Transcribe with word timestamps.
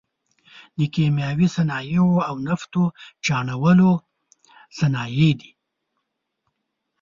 د 0.77 0.79
کیمیاوي 0.93 1.47
صنایعو 1.55 2.15
او 2.27 2.35
نفتو 2.47 2.83
چاڼولو 3.25 3.91
صنایع 4.77 5.31
دي. 5.39 5.51